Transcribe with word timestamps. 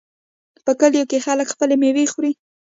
په 0.65 0.71
کلیو 0.79 1.09
کې 1.11 1.23
خلک 1.25 1.47
خپلې 1.53 1.75
میوې 1.81 2.05
خوري. 2.11 2.31